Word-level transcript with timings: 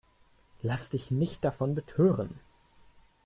Lass 0.63 0.89
dich 0.89 1.11
nicht 1.11 1.43
davon 1.45 1.75
betören! 1.75 2.39